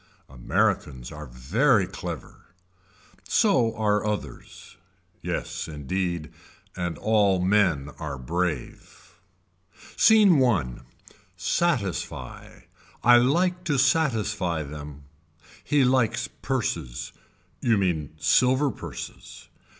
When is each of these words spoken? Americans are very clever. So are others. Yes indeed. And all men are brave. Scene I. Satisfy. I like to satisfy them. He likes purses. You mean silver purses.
Americans 0.29 1.11
are 1.11 1.27
very 1.27 1.85
clever. 1.85 2.45
So 3.27 3.75
are 3.75 4.03
others. 4.03 4.75
Yes 5.21 5.67
indeed. 5.67 6.31
And 6.75 6.97
all 6.97 7.39
men 7.39 7.91
are 7.99 8.17
brave. 8.17 9.11
Scene 9.95 10.43
I. 10.43 10.79
Satisfy. 11.37 12.61
I 13.03 13.17
like 13.17 13.63
to 13.65 13.77
satisfy 13.77 14.63
them. 14.63 15.03
He 15.63 15.83
likes 15.85 16.27
purses. 16.27 17.11
You 17.61 17.77
mean 17.77 18.15
silver 18.17 18.71
purses. 18.71 19.49